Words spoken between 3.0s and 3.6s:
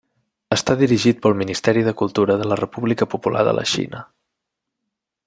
Popular de